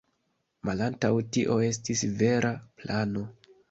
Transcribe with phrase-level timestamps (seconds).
[0.69, 3.31] Malantaŭ tio estis vera plano.